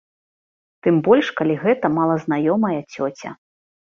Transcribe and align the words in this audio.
Тым 0.85 0.95
больш 1.07 1.27
калі 1.41 1.55
гэта 1.65 1.85
малазнаёмая 1.97 2.75
цёця. 2.95 3.29